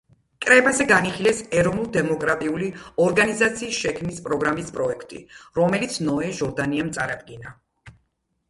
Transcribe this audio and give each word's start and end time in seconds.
კრებაზე 0.43 0.85
განიხილეს 0.91 1.41
ეროვნულ-დემოკრატიული 1.57 2.69
ორგანიზაციის 3.05 3.77
შექმნის 3.83 4.25
პროგრამის 4.29 4.73
პროექტი, 4.79 5.23
რომელიც 5.61 5.99
ნოე 6.09 6.31
ჟორდანიამ 6.41 6.91
წარადგინა. 6.99 7.55